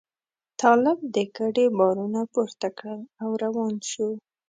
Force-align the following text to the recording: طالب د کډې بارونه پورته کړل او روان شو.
طالب 0.61 0.99
د 1.15 1.17
کډې 1.35 1.65
بارونه 1.77 2.19
پورته 2.33 2.67
کړل 2.77 3.01
او 3.23 3.29
روان 3.43 3.73
شو. 3.91 4.09